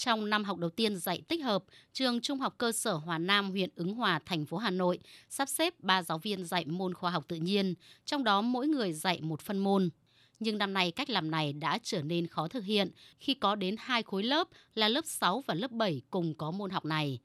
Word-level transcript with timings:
Trong 0.00 0.30
năm 0.30 0.44
học 0.44 0.58
đầu 0.58 0.70
tiên 0.70 0.96
dạy 0.96 1.22
tích 1.28 1.42
hợp, 1.42 1.64
trường 1.92 2.20
Trung 2.20 2.40
học 2.40 2.54
cơ 2.58 2.72
sở 2.72 2.94
Hòa 2.94 3.18
Nam, 3.18 3.50
huyện 3.50 3.70
Ứng 3.74 3.94
Hòa, 3.94 4.20
thành 4.26 4.46
phố 4.46 4.56
Hà 4.56 4.70
Nội 4.70 4.98
sắp 5.28 5.48
xếp 5.48 5.74
3 5.80 6.02
giáo 6.02 6.18
viên 6.18 6.44
dạy 6.44 6.64
môn 6.66 6.94
khoa 6.94 7.10
học 7.10 7.24
tự 7.28 7.36
nhiên, 7.36 7.74
trong 8.04 8.24
đó 8.24 8.40
mỗi 8.40 8.68
người 8.68 8.92
dạy 8.92 9.20
một 9.22 9.40
phân 9.40 9.58
môn. 9.58 9.90
Nhưng 10.38 10.58
năm 10.58 10.72
nay 10.72 10.90
cách 10.90 11.10
làm 11.10 11.30
này 11.30 11.52
đã 11.52 11.78
trở 11.82 12.02
nên 12.02 12.26
khó 12.26 12.48
thực 12.48 12.64
hiện 12.64 12.90
khi 13.18 13.34
có 13.34 13.54
đến 13.54 13.76
hai 13.78 14.02
khối 14.02 14.22
lớp 14.22 14.48
là 14.74 14.88
lớp 14.88 15.04
6 15.06 15.44
và 15.46 15.54
lớp 15.54 15.70
7 15.70 16.02
cùng 16.10 16.34
có 16.34 16.50
môn 16.50 16.70
học 16.70 16.84
này. 16.84 17.18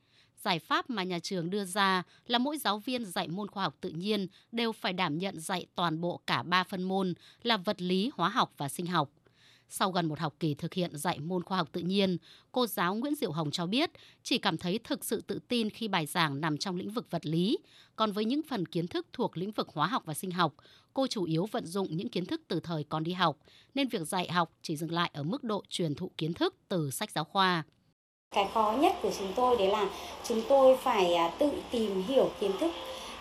Giải 0.44 0.60
pháp 0.60 0.90
mà 0.90 1.04
nhà 1.04 1.20
trường 1.20 1.50
đưa 1.50 1.66
ra 1.66 2.04
là 2.28 2.38
mỗi 2.38 2.58
giáo 2.58 2.80
viên 2.80 3.06
dạy 3.06 3.28
môn 3.28 3.48
khoa 3.48 3.64
học 3.64 3.78
tự 3.82 3.90
nhiên 3.90 4.28
đều 4.52 4.72
phải 4.72 4.94
đảm 4.94 5.18
nhận 5.18 5.40
dạy 5.40 5.66
toàn 5.76 6.02
bộ 6.02 6.22
cả 6.28 6.44
ba 6.44 6.64
phân 6.64 6.84
môn 6.84 7.14
là 7.44 7.58
vật 7.58 7.82
lý, 7.82 8.12
hóa 8.14 8.30
học 8.30 8.54
và 8.58 8.70
sinh 8.70 8.86
học. 8.86 9.10
Sau 9.70 9.92
gần 9.92 10.06
một 10.06 10.20
học 10.20 10.36
kỳ 10.40 10.54
thực 10.54 10.74
hiện 10.74 10.98
dạy 10.98 11.20
môn 11.20 11.44
khoa 11.44 11.58
học 11.58 11.70
tự 11.72 11.82
nhiên, 11.82 12.18
cô 12.52 12.68
giáo 12.68 12.96
Nguyễn 12.96 13.16
Diệu 13.16 13.32
Hồng 13.32 13.52
cho 13.52 13.66
biết 13.66 13.92
chỉ 14.24 14.38
cảm 14.38 14.58
thấy 14.58 14.80
thực 14.84 15.06
sự 15.06 15.22
tự 15.22 15.40
tin 15.48 15.70
khi 15.70 15.88
bài 15.88 16.06
giảng 16.06 16.42
nằm 16.42 16.58
trong 16.58 16.76
lĩnh 16.76 16.90
vực 16.90 17.12
vật 17.12 17.26
lý. 17.26 17.58
Còn 17.96 18.12
với 18.12 18.26
những 18.26 18.42
phần 18.50 18.66
kiến 18.66 18.88
thức 18.88 19.08
thuộc 19.14 19.38
lĩnh 19.38 19.52
vực 19.52 19.70
hóa 19.74 19.88
học 19.88 20.04
và 20.06 20.14
sinh 20.14 20.32
học, 20.32 20.54
cô 20.94 21.08
chủ 21.08 21.24
yếu 21.24 21.46
vận 21.52 21.66
dụng 21.66 21.88
những 21.98 22.10
kiến 22.10 22.26
thức 22.26 22.42
từ 22.48 22.60
thời 22.60 22.84
còn 22.84 23.04
đi 23.04 23.14
học, 23.14 23.38
nên 23.74 23.88
việc 23.88 24.08
dạy 24.08 24.32
học 24.32 24.52
chỉ 24.62 24.78
dừng 24.78 24.92
lại 24.92 25.12
ở 25.14 25.24
mức 25.24 25.44
độ 25.44 25.64
truyền 25.70 25.96
thụ 25.96 26.12
kiến 26.18 26.34
thức 26.34 26.56
từ 26.70 26.92
sách 26.92 27.12
giáo 27.12 27.24
khoa. 27.24 27.64
Cái 28.36 28.50
khó 28.54 28.78
nhất 28.80 28.94
của 29.02 29.12
chúng 29.20 29.34
tôi 29.36 29.58
đấy 29.58 29.68
là 29.68 29.90
chúng 30.28 30.42
tôi 30.50 30.78
phải 30.78 31.16
à, 31.16 31.36
tự 31.40 31.52
tìm 31.72 32.04
hiểu 32.04 32.32
kiến 32.40 32.52
thức 32.60 32.72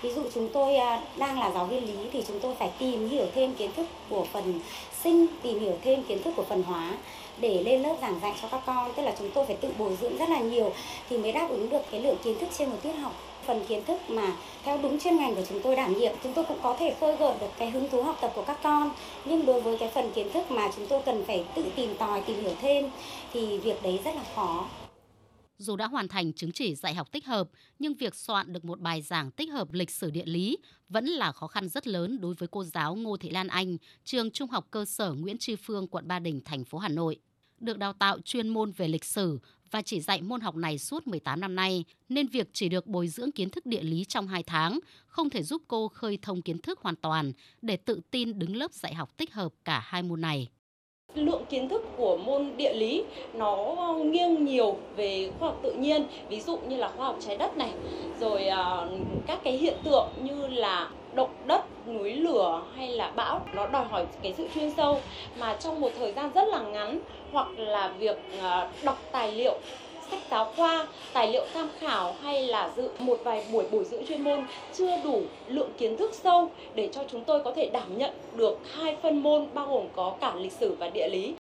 ví 0.04 0.10
dụ 0.10 0.22
chúng 0.34 0.48
tôi 0.52 0.76
à, 0.76 1.02
đang 1.16 1.40
là 1.40 1.50
giáo 1.54 1.64
viên 1.64 1.84
lý 1.86 2.08
thì 2.12 2.22
chúng 2.28 2.40
tôi 2.40 2.54
phải 2.54 2.70
tìm 2.78 3.08
hiểu 3.08 3.26
thêm 3.34 3.54
kiến 3.54 3.70
thức 3.76 3.86
của 4.08 4.26
phần 4.32 4.60
sinh, 5.02 5.26
tìm 5.42 5.60
hiểu 5.60 5.72
thêm 5.84 6.02
kiến 6.02 6.22
thức 6.22 6.32
của 6.36 6.44
phần 6.48 6.62
hóa 6.62 6.92
để 7.38 7.62
lên 7.62 7.82
lớp 7.82 7.96
giảng 8.00 8.20
dạy 8.22 8.32
cho 8.42 8.48
các 8.48 8.60
con. 8.66 8.92
Tức 8.96 9.02
là 9.02 9.14
chúng 9.18 9.30
tôi 9.30 9.46
phải 9.46 9.56
tự 9.56 9.68
bồi 9.78 9.96
dưỡng 10.00 10.16
rất 10.16 10.28
là 10.28 10.38
nhiều 10.38 10.72
thì 11.10 11.18
mới 11.18 11.32
đáp 11.32 11.46
ứng 11.50 11.70
được 11.70 11.82
cái 11.90 12.00
lượng 12.00 12.16
kiến 12.24 12.38
thức 12.38 12.48
trên 12.58 12.70
một 12.70 12.76
tiết 12.82 12.92
học. 12.92 13.12
Phần 13.46 13.64
kiến 13.68 13.84
thức 13.84 14.00
mà 14.08 14.32
theo 14.64 14.78
đúng 14.82 15.00
chuyên 15.00 15.16
ngành 15.16 15.34
của 15.34 15.42
chúng 15.48 15.60
tôi 15.62 15.76
đảm 15.76 15.98
nhiệm, 15.98 16.12
chúng 16.22 16.32
tôi 16.32 16.44
cũng 16.44 16.58
có 16.62 16.76
thể 16.78 16.94
khơi 17.00 17.16
gợi 17.16 17.34
được 17.40 17.50
cái 17.58 17.70
hứng 17.70 17.88
thú 17.88 18.02
học 18.02 18.16
tập 18.20 18.32
của 18.34 18.42
các 18.42 18.58
con. 18.62 18.90
Nhưng 19.24 19.46
đối 19.46 19.60
với 19.60 19.78
cái 19.78 19.88
phần 19.88 20.12
kiến 20.12 20.32
thức 20.32 20.50
mà 20.50 20.70
chúng 20.76 20.86
tôi 20.86 21.02
cần 21.02 21.24
phải 21.26 21.44
tự 21.54 21.64
tìm 21.76 21.94
tòi, 21.94 22.20
tìm 22.20 22.42
hiểu 22.42 22.52
thêm 22.62 22.90
thì 23.32 23.58
việc 23.58 23.82
đấy 23.82 23.98
rất 24.04 24.14
là 24.14 24.22
khó 24.34 24.64
dù 25.58 25.76
đã 25.76 25.86
hoàn 25.86 26.08
thành 26.08 26.32
chứng 26.32 26.52
chỉ 26.52 26.74
dạy 26.74 26.94
học 26.94 27.12
tích 27.12 27.26
hợp, 27.26 27.48
nhưng 27.78 27.94
việc 27.94 28.14
soạn 28.14 28.52
được 28.52 28.64
một 28.64 28.80
bài 28.80 29.02
giảng 29.02 29.30
tích 29.30 29.50
hợp 29.50 29.72
lịch 29.72 29.90
sử 29.90 30.10
địa 30.10 30.26
lý 30.26 30.58
vẫn 30.88 31.06
là 31.06 31.32
khó 31.32 31.46
khăn 31.46 31.68
rất 31.68 31.86
lớn 31.86 32.20
đối 32.20 32.34
với 32.34 32.48
cô 32.52 32.64
giáo 32.64 32.94
Ngô 32.94 33.16
Thị 33.16 33.30
Lan 33.30 33.48
Anh, 33.48 33.76
trường 34.04 34.30
Trung 34.30 34.50
học 34.50 34.66
cơ 34.70 34.84
sở 34.84 35.12
Nguyễn 35.12 35.38
Tri 35.38 35.56
Phương, 35.56 35.88
quận 35.88 36.08
Ba 36.08 36.18
Đình, 36.18 36.40
thành 36.44 36.64
phố 36.64 36.78
Hà 36.78 36.88
Nội. 36.88 37.20
Được 37.60 37.78
đào 37.78 37.92
tạo 37.92 38.18
chuyên 38.24 38.48
môn 38.48 38.72
về 38.72 38.88
lịch 38.88 39.04
sử 39.04 39.38
và 39.70 39.82
chỉ 39.82 40.00
dạy 40.00 40.22
môn 40.22 40.40
học 40.40 40.56
này 40.56 40.78
suốt 40.78 41.06
18 41.06 41.40
năm 41.40 41.54
nay, 41.54 41.84
nên 42.08 42.26
việc 42.26 42.48
chỉ 42.52 42.68
được 42.68 42.86
bồi 42.86 43.08
dưỡng 43.08 43.32
kiến 43.32 43.50
thức 43.50 43.66
địa 43.66 43.82
lý 43.82 44.04
trong 44.04 44.26
2 44.26 44.42
tháng 44.42 44.78
không 45.06 45.30
thể 45.30 45.42
giúp 45.42 45.62
cô 45.68 45.88
khơi 45.88 46.18
thông 46.22 46.42
kiến 46.42 46.58
thức 46.58 46.80
hoàn 46.80 46.96
toàn 46.96 47.32
để 47.62 47.76
tự 47.76 48.00
tin 48.10 48.38
đứng 48.38 48.56
lớp 48.56 48.72
dạy 48.72 48.94
học 48.94 49.16
tích 49.16 49.32
hợp 49.32 49.52
cả 49.64 49.80
hai 49.84 50.02
môn 50.02 50.20
này 50.20 50.48
lượng 51.14 51.46
kiến 51.48 51.68
thức 51.68 51.82
của 51.96 52.16
môn 52.16 52.56
địa 52.56 52.72
lý 52.72 53.04
nó 53.32 53.76
nghiêng 54.04 54.44
nhiều 54.44 54.76
về 54.96 55.30
khoa 55.38 55.48
học 55.48 55.58
tự 55.62 55.72
nhiên, 55.72 56.06
ví 56.28 56.40
dụ 56.40 56.56
như 56.58 56.76
là 56.76 56.88
khoa 56.96 57.06
học 57.06 57.16
trái 57.20 57.36
đất 57.36 57.56
này, 57.56 57.70
rồi 58.20 58.46
à, 58.46 58.86
các 59.26 59.40
cái 59.44 59.52
hiện 59.52 59.80
tượng 59.84 60.12
như 60.16 60.46
là 60.46 60.90
động 61.12 61.30
đất, 61.44 61.86
núi 61.86 62.12
lửa 62.12 62.62
hay 62.76 62.88
là 62.88 63.12
bão, 63.16 63.46
nó 63.52 63.66
đòi 63.66 63.84
hỏi 63.84 64.06
cái 64.22 64.34
sự 64.34 64.48
chuyên 64.54 64.70
sâu. 64.76 65.02
Mà 65.34 65.56
trong 65.60 65.80
một 65.80 65.92
thời 65.96 66.12
gian 66.12 66.30
rất 66.34 66.48
là 66.48 66.62
ngắn, 66.62 67.00
hoặc 67.32 67.58
là 67.58 67.88
việc 67.98 68.16
à, 68.40 68.72
đọc 68.82 69.08
tài 69.12 69.32
liệu 69.32 69.60
sách 70.10 70.20
giáo 70.30 70.52
khoa, 70.56 70.86
tài 71.12 71.32
liệu 71.32 71.44
tham 71.54 71.68
khảo 71.78 72.14
hay 72.22 72.46
là 72.46 72.70
dự 72.76 72.88
một 72.98 73.20
vài 73.24 73.44
buổi 73.52 73.64
bồi 73.70 73.84
dưỡng 73.84 74.06
chuyên 74.06 74.24
môn 74.24 74.46
chưa 74.74 74.96
đủ 75.04 75.22
lượng 75.48 75.70
kiến 75.78 75.96
thức 75.96 76.14
sâu 76.14 76.50
để 76.74 76.88
cho 76.92 77.04
chúng 77.10 77.24
tôi 77.24 77.42
có 77.44 77.52
thể 77.52 77.70
đảm 77.72 77.98
nhận 77.98 78.10
được 78.36 78.58
hai 78.74 78.96
phân 79.02 79.22
môn 79.22 79.46
bao 79.54 79.66
gồm 79.66 79.86
có 79.96 80.14
cả 80.20 80.34
lịch 80.34 80.52
sử 80.52 80.76
và 80.78 80.88
địa 80.88 81.08
lý. 81.08 81.34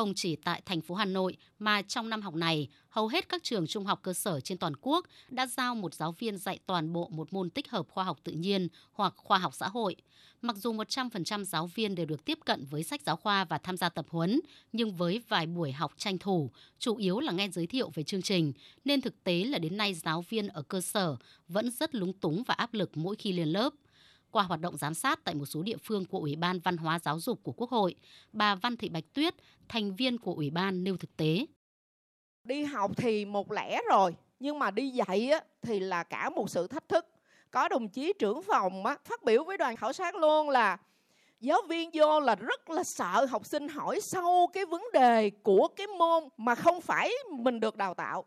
Không 0.00 0.14
chỉ 0.14 0.36
tại 0.36 0.62
thành 0.66 0.80
phố 0.80 0.94
Hà 0.94 1.04
Nội 1.04 1.36
mà 1.58 1.82
trong 1.82 2.10
năm 2.10 2.22
học 2.22 2.34
này, 2.34 2.68
hầu 2.88 3.08
hết 3.08 3.28
các 3.28 3.42
trường 3.42 3.66
trung 3.66 3.84
học 3.84 4.00
cơ 4.02 4.12
sở 4.12 4.40
trên 4.40 4.58
toàn 4.58 4.72
quốc 4.80 5.06
đã 5.30 5.46
giao 5.46 5.74
một 5.74 5.94
giáo 5.94 6.12
viên 6.12 6.38
dạy 6.38 6.58
toàn 6.66 6.92
bộ 6.92 7.08
một 7.08 7.32
môn 7.32 7.50
tích 7.50 7.70
hợp 7.70 7.86
khoa 7.88 8.04
học 8.04 8.18
tự 8.24 8.32
nhiên 8.32 8.68
hoặc 8.92 9.14
khoa 9.16 9.38
học 9.38 9.54
xã 9.54 9.68
hội. 9.68 9.96
Mặc 10.42 10.56
dù 10.56 10.72
100% 10.72 11.44
giáo 11.44 11.66
viên 11.66 11.94
đều 11.94 12.06
được 12.06 12.24
tiếp 12.24 12.38
cận 12.44 12.64
với 12.64 12.82
sách 12.82 13.02
giáo 13.06 13.16
khoa 13.16 13.44
và 13.44 13.58
tham 13.58 13.76
gia 13.76 13.88
tập 13.88 14.06
huấn, 14.08 14.40
nhưng 14.72 14.92
với 14.92 15.22
vài 15.28 15.46
buổi 15.46 15.72
học 15.72 15.92
tranh 15.96 16.18
thủ, 16.18 16.50
chủ 16.78 16.96
yếu 16.96 17.20
là 17.20 17.32
nghe 17.32 17.48
giới 17.48 17.66
thiệu 17.66 17.90
về 17.94 18.02
chương 18.02 18.22
trình, 18.22 18.52
nên 18.84 19.00
thực 19.00 19.24
tế 19.24 19.44
là 19.44 19.58
đến 19.58 19.76
nay 19.76 19.94
giáo 19.94 20.24
viên 20.28 20.48
ở 20.48 20.62
cơ 20.62 20.80
sở 20.80 21.16
vẫn 21.48 21.70
rất 21.70 21.94
lúng 21.94 22.12
túng 22.12 22.42
và 22.46 22.54
áp 22.54 22.74
lực 22.74 22.96
mỗi 22.96 23.16
khi 23.16 23.32
lên 23.32 23.48
lớp– 23.48 23.74
qua 24.30 24.42
hoạt 24.42 24.60
động 24.60 24.76
giám 24.76 24.94
sát 24.94 25.24
tại 25.24 25.34
một 25.34 25.46
số 25.46 25.62
địa 25.62 25.76
phương 25.76 26.04
của 26.04 26.18
Ủy 26.18 26.36
ban 26.36 26.60
Văn 26.60 26.76
hóa 26.76 26.98
Giáo 26.98 27.20
dục 27.20 27.40
của 27.42 27.52
Quốc 27.52 27.70
hội, 27.70 27.94
bà 28.32 28.54
Văn 28.54 28.76
Thị 28.76 28.88
Bạch 28.88 29.04
Tuyết, 29.12 29.34
thành 29.68 29.94
viên 29.94 30.18
của 30.18 30.34
Ủy 30.34 30.50
ban 30.50 30.84
nêu 30.84 30.96
thực 30.96 31.16
tế. 31.16 31.46
Đi 32.44 32.64
học 32.64 32.90
thì 32.96 33.24
một 33.24 33.52
lẽ 33.52 33.80
rồi, 33.90 34.14
nhưng 34.40 34.58
mà 34.58 34.70
đi 34.70 34.88
dạy 34.88 35.30
á, 35.30 35.40
thì 35.62 35.80
là 35.80 36.02
cả 36.02 36.30
một 36.30 36.50
sự 36.50 36.66
thách 36.66 36.88
thức. 36.88 37.06
Có 37.50 37.68
đồng 37.68 37.88
chí 37.88 38.12
trưởng 38.18 38.42
phòng 38.42 38.86
á, 38.86 38.96
phát 39.04 39.22
biểu 39.22 39.44
với 39.44 39.56
đoàn 39.56 39.76
khảo 39.76 39.92
sát 39.92 40.14
luôn 40.14 40.48
là 40.48 40.78
giáo 41.40 41.62
viên 41.68 41.90
vô 41.92 42.20
là 42.20 42.34
rất 42.34 42.70
là 42.70 42.84
sợ 42.84 43.26
học 43.30 43.46
sinh 43.46 43.68
hỏi 43.68 44.00
sâu 44.00 44.50
cái 44.52 44.64
vấn 44.64 44.82
đề 44.92 45.30
của 45.30 45.68
cái 45.76 45.86
môn 45.86 46.24
mà 46.36 46.54
không 46.54 46.80
phải 46.80 47.10
mình 47.30 47.60
được 47.60 47.76
đào 47.76 47.94
tạo 47.94 48.24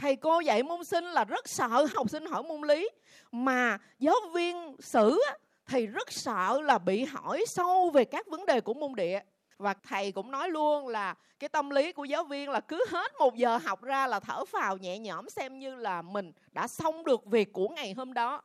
thầy 0.00 0.16
cô 0.16 0.40
dạy 0.40 0.62
môn 0.62 0.84
sinh 0.84 1.04
là 1.04 1.24
rất 1.24 1.48
sợ 1.48 1.86
học 1.94 2.10
sinh 2.10 2.26
hỏi 2.26 2.42
môn 2.42 2.60
lý. 2.68 2.88
Mà 3.32 3.78
giáo 3.98 4.16
viên 4.34 4.76
sử 4.78 5.20
thì 5.66 5.86
rất 5.86 6.12
sợ 6.12 6.60
là 6.60 6.78
bị 6.78 7.04
hỏi 7.04 7.44
sâu 7.46 7.90
về 7.90 8.04
các 8.04 8.26
vấn 8.26 8.46
đề 8.46 8.60
của 8.60 8.74
môn 8.74 8.94
địa. 8.94 9.20
Và 9.58 9.74
thầy 9.88 10.12
cũng 10.12 10.30
nói 10.30 10.50
luôn 10.50 10.88
là 10.88 11.14
cái 11.38 11.48
tâm 11.48 11.70
lý 11.70 11.92
của 11.92 12.04
giáo 12.04 12.24
viên 12.24 12.50
là 12.50 12.60
cứ 12.60 12.84
hết 12.90 13.12
một 13.18 13.36
giờ 13.36 13.56
học 13.56 13.82
ra 13.82 14.06
là 14.06 14.20
thở 14.20 14.44
phào 14.44 14.76
nhẹ 14.76 14.98
nhõm 14.98 15.28
xem 15.28 15.58
như 15.58 15.74
là 15.74 16.02
mình 16.02 16.32
đã 16.52 16.68
xong 16.68 17.04
được 17.04 17.26
việc 17.26 17.52
của 17.52 17.68
ngày 17.68 17.92
hôm 17.92 18.12
đó 18.12 18.42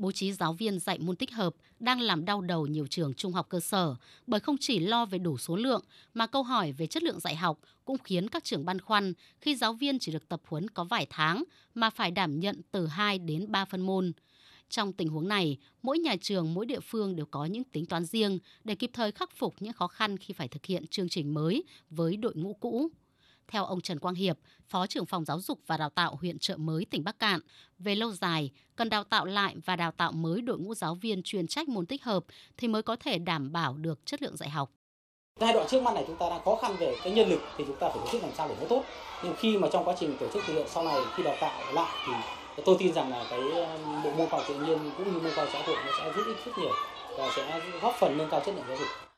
bố 0.00 0.12
trí 0.12 0.32
giáo 0.32 0.52
viên 0.52 0.78
dạy 0.78 0.98
môn 0.98 1.16
tích 1.16 1.32
hợp 1.32 1.54
đang 1.80 2.00
làm 2.00 2.24
đau 2.24 2.40
đầu 2.40 2.66
nhiều 2.66 2.86
trường 2.86 3.14
trung 3.14 3.32
học 3.32 3.46
cơ 3.48 3.60
sở 3.60 3.94
bởi 4.26 4.40
không 4.40 4.56
chỉ 4.60 4.78
lo 4.78 5.06
về 5.06 5.18
đủ 5.18 5.38
số 5.38 5.56
lượng 5.56 5.82
mà 6.14 6.26
câu 6.26 6.42
hỏi 6.42 6.72
về 6.72 6.86
chất 6.86 7.02
lượng 7.02 7.20
dạy 7.20 7.36
học 7.36 7.60
cũng 7.84 7.98
khiến 7.98 8.28
các 8.28 8.44
trường 8.44 8.64
băn 8.64 8.80
khoăn 8.80 9.12
khi 9.40 9.56
giáo 9.56 9.72
viên 9.72 9.98
chỉ 9.98 10.12
được 10.12 10.28
tập 10.28 10.40
huấn 10.48 10.70
có 10.70 10.84
vài 10.84 11.06
tháng 11.10 11.44
mà 11.74 11.90
phải 11.90 12.10
đảm 12.10 12.40
nhận 12.40 12.60
từ 12.70 12.86
2 12.86 13.18
đến 13.18 13.52
3 13.52 13.64
phân 13.64 13.80
môn. 13.80 14.12
Trong 14.68 14.92
tình 14.92 15.08
huống 15.08 15.28
này, 15.28 15.58
mỗi 15.82 15.98
nhà 15.98 16.16
trường, 16.20 16.54
mỗi 16.54 16.66
địa 16.66 16.80
phương 16.80 17.16
đều 17.16 17.26
có 17.26 17.44
những 17.44 17.64
tính 17.64 17.86
toán 17.86 18.04
riêng 18.04 18.38
để 18.64 18.74
kịp 18.74 18.90
thời 18.92 19.12
khắc 19.12 19.36
phục 19.36 19.54
những 19.60 19.72
khó 19.72 19.86
khăn 19.86 20.16
khi 20.16 20.34
phải 20.34 20.48
thực 20.48 20.66
hiện 20.66 20.86
chương 20.86 21.08
trình 21.08 21.34
mới 21.34 21.64
với 21.90 22.16
đội 22.16 22.32
ngũ 22.34 22.54
cũ. 22.54 22.90
Theo 23.50 23.64
ông 23.64 23.80
Trần 23.80 23.98
Quang 23.98 24.14
Hiệp, 24.14 24.38
Phó 24.68 24.86
trưởng 24.86 25.06
phòng 25.06 25.24
giáo 25.24 25.40
dục 25.40 25.58
và 25.66 25.76
đào 25.76 25.90
tạo 25.90 26.16
huyện 26.20 26.38
Trợ 26.38 26.56
Mới, 26.56 26.84
tỉnh 26.84 27.04
Bắc 27.04 27.18
Cạn, 27.18 27.40
về 27.78 27.94
lâu 27.94 28.12
dài, 28.12 28.50
cần 28.76 28.88
đào 28.88 29.04
tạo 29.04 29.24
lại 29.24 29.56
và 29.64 29.76
đào 29.76 29.92
tạo 29.92 30.12
mới 30.12 30.40
đội 30.40 30.58
ngũ 30.58 30.74
giáo 30.74 30.94
viên 30.94 31.22
chuyên 31.22 31.46
trách 31.46 31.68
môn 31.68 31.86
tích 31.86 32.04
hợp 32.04 32.24
thì 32.56 32.68
mới 32.68 32.82
có 32.82 32.96
thể 32.96 33.18
đảm 33.18 33.52
bảo 33.52 33.76
được 33.76 34.06
chất 34.06 34.22
lượng 34.22 34.36
dạy 34.36 34.50
học. 34.50 34.70
Giai 35.40 35.52
đoạn 35.52 35.66
trước 35.70 35.82
mắt 35.82 35.94
này 35.94 36.04
chúng 36.06 36.16
ta 36.16 36.30
đang 36.30 36.44
khó 36.44 36.56
khăn 36.62 36.76
về 36.78 36.96
cái 37.02 37.12
nhân 37.12 37.28
lực 37.28 37.40
thì 37.56 37.64
chúng 37.66 37.76
ta 37.80 37.88
phải 37.88 37.98
tổ 37.98 38.12
chức 38.12 38.22
làm 38.22 38.30
sao 38.36 38.48
để 38.48 38.54
nó 38.60 38.66
tốt. 38.68 38.84
Nhưng 39.24 39.34
khi 39.38 39.58
mà 39.58 39.68
trong 39.72 39.84
quá 39.84 39.94
trình 40.00 40.16
tổ 40.20 40.28
chức 40.32 40.42
thực 40.46 40.52
hiện 40.52 40.66
sau 40.70 40.84
này 40.84 41.00
khi 41.16 41.22
đào 41.22 41.36
tạo 41.40 41.72
lại 41.72 42.08
thì 42.56 42.62
tôi 42.66 42.76
tin 42.78 42.92
rằng 42.92 43.10
là 43.10 43.26
cái 43.30 43.40
um, 43.40 44.02
bộ 44.04 44.10
môn 44.10 44.28
khoa 44.28 44.38
học 44.38 44.48
tự 44.48 44.54
nhiên 44.66 44.78
cũng 44.96 45.12
như 45.12 45.20
môn 45.20 45.34
khoa 45.34 45.44
học 45.44 45.52
xã 45.52 45.62
hội 45.66 45.76
nó 45.86 45.92
sẽ 45.98 46.12
giúp 46.16 46.22
ích 46.26 46.46
rất 46.46 46.52
nhiều 46.58 46.72
và 47.18 47.28
sẽ 47.36 47.60
góp 47.82 47.94
phần 48.00 48.18
nâng 48.18 48.30
cao 48.30 48.42
chất 48.46 48.54
lượng 48.54 48.64
giáo 48.68 48.76
dục. 48.76 49.09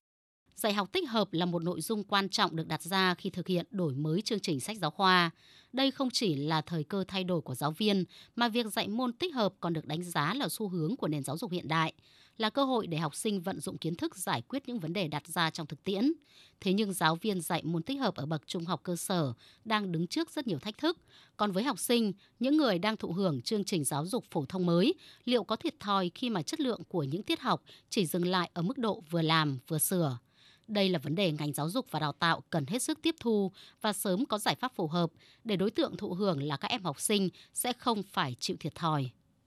Dạy 0.57 0.73
học 0.73 0.93
tích 0.93 1.09
hợp 1.09 1.33
là 1.33 1.47
một 1.47 1.63
nội 1.63 1.81
dung 1.81 2.05
quan 2.05 2.29
trọng 2.29 2.57
được 2.57 2.69
đặt 2.69 2.83
ra 2.83 3.15
khi 3.15 3.31
thực 3.31 3.47
hiện 3.47 3.67
đổi 3.71 3.95
mới 3.95 4.23
chương 4.23 4.41
trình 4.41 4.61
sách 4.61 4.77
giáo 4.81 4.91
khoa. 4.91 5.31
Đây 5.73 5.91
không 5.91 6.11
chỉ 6.11 6.35
là 6.35 6.61
thời 6.61 6.85
cơ 6.85 7.05
thay 7.09 7.25
đổi 7.25 7.41
của 7.41 7.55
giáo 7.55 7.71
viên, 7.71 8.05
mà 8.37 8.49
việc 8.49 8.67
dạy 8.67 8.89
môn 8.89 9.13
tích 9.13 9.35
hợp 9.35 9.55
còn 9.61 9.73
được 9.73 9.87
đánh 9.87 10.03
giá 10.03 10.35
là 10.35 10.49
xu 10.49 10.69
hướng 10.69 10.97
của 10.97 11.09
nền 11.09 11.23
giáo 11.23 11.37
dục 11.37 11.51
hiện 11.51 11.69
đại, 11.69 11.93
là 12.37 12.51
cơ 12.51 12.65
hội 12.65 12.87
để 12.87 12.99
học 12.99 13.15
sinh 13.15 13.41
vận 13.41 13.61
dụng 13.61 13.79
kiến 13.79 13.95
thức 13.95 14.17
giải 14.17 14.43
quyết 14.43 14.69
những 14.69 14.81
vấn 14.81 14.93
đề 14.93 15.09
đặt 15.09 15.27
ra 15.27 15.51
trong 15.51 15.67
thực 15.67 15.85
tiễn. 15.85 16.13
Thế 16.61 16.73
nhưng 16.73 16.93
giáo 16.93 17.17
viên 17.17 17.41
dạy 17.41 17.63
môn 17.65 17.83
tích 17.83 18.01
hợp 18.01 18.15
ở 18.15 18.27
bậc 18.27 18.47
trung 18.47 18.65
học 18.65 18.81
cơ 18.83 18.97
sở 18.97 19.33
đang 19.65 19.93
đứng 19.93 20.07
trước 20.07 20.31
rất 20.31 20.47
nhiều 20.47 20.59
thách 20.59 20.79
thức. 20.79 20.99
Còn 21.37 21.53
với 21.53 21.65
học 21.65 21.79
sinh, 21.79 22.13
những 22.41 22.57
người 22.57 22.79
đang 22.79 22.97
thụ 22.97 23.13
hưởng 23.13 23.43
chương 23.43 23.65
trình 23.65 23.85
giáo 23.85 24.07
dục 24.07 24.25
phổ 24.31 24.45
thông 24.45 24.67
mới, 24.67 24.95
liệu 25.25 25.45
có 25.45 25.57
thiệt 25.57 25.81
thòi 25.81 26.11
khi 26.15 26.31
mà 26.31 26.43
chất 26.43 26.61
lượng 26.61 26.81
của 26.89 27.03
những 27.03 27.23
tiết 27.23 27.41
học 27.41 27.63
chỉ 27.91 28.07
dừng 28.07 28.27
lại 28.27 28.51
ở 28.55 28.63
mức 28.63 28.79
độ 28.79 29.03
vừa 29.11 29.23
làm 29.23 29.59
vừa 29.69 29.79
sửa? 29.79 30.19
Đây 30.73 30.89
là 30.89 30.99
vấn 30.99 31.15
đề 31.15 31.33
ngành 31.33 31.53
giáo 31.53 31.71
dục 31.71 31.87
và 31.91 32.01
đào 32.01 32.13
tạo 32.13 32.43
cần 32.51 32.67
hết 32.67 32.83
sức 32.83 32.99
tiếp 33.03 33.15
thu 33.21 33.53
và 33.81 33.93
sớm 33.93 34.27
có 34.27 34.39
giải 34.39 34.55
pháp 34.55 34.73
phù 34.75 34.87
hợp 34.87 35.11
để 35.45 35.57
đối 35.57 35.71
tượng 35.71 35.97
thụ 35.97 36.15
hưởng 36.15 36.43
là 36.43 36.57
các 36.57 36.71
em 36.71 36.85
học 36.85 37.01
sinh 37.01 37.29
sẽ 37.55 37.73
không 37.73 38.03
phải 38.03 38.37
chịu 38.41 38.57
thiệt 38.61 38.75
thòi. 38.75 39.11